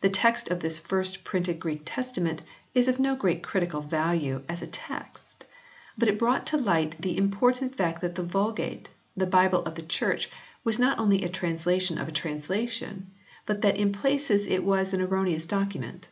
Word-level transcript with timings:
The 0.00 0.08
text 0.10 0.48
of 0.48 0.60
this 0.60 0.78
first 0.78 1.24
printed 1.24 1.58
Greek 1.58 1.82
Testament 1.84 2.40
is 2.72 2.86
of 2.86 3.00
no 3.00 3.16
great 3.16 3.42
critical 3.42 3.80
value, 3.80 4.42
as 4.48 4.62
a 4.62 4.68
text, 4.68 5.44
but 5.98 6.06
it 6.06 6.20
brought 6.20 6.46
to 6.46 6.56
light 6.56 6.94
the 7.02 7.16
important 7.18 7.74
fact 7.76 8.00
that 8.02 8.14
the 8.14 8.22
Vulgate, 8.22 8.88
the 9.16 9.26
Bible 9.26 9.64
of 9.64 9.74
the 9.74 9.82
Church, 9.82 10.30
was 10.62 10.78
not 10.78 11.00
only 11.00 11.24
a 11.24 11.28
translation 11.28 11.98
of 11.98 12.06
a 12.06 12.12
translation, 12.12 13.10
but 13.44 13.62
that 13.62 13.76
in 13.76 13.90
places 13.90 14.46
it 14.46 14.62
was 14.62 14.92
an 14.92 15.00
erroneous 15.00 15.46
document. 15.46 16.06